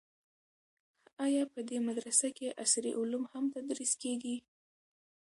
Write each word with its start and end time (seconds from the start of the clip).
آیا 1.25 1.43
په 1.53 1.59
دې 1.69 1.77
مدرسه 1.87 2.27
کې 2.37 2.55
عصري 2.63 2.91
علوم 2.99 3.23
هم 3.31 3.45
تدریس 3.55 3.91
کیږي؟ 4.01 4.37